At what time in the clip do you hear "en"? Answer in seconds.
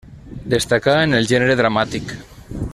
1.09-1.13